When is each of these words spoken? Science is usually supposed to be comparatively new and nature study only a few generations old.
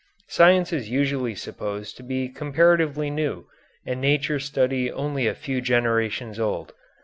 Science 0.27 0.73
is 0.73 0.89
usually 0.89 1.35
supposed 1.35 1.95
to 1.95 2.01
be 2.01 2.27
comparatively 2.27 3.11
new 3.11 3.45
and 3.85 4.01
nature 4.01 4.39
study 4.39 4.91
only 4.91 5.27
a 5.27 5.35
few 5.35 5.61
generations 5.61 6.39
old. 6.39 6.73